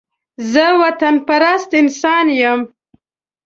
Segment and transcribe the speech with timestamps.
[0.51, 2.59] زه وطن پرست انسان يم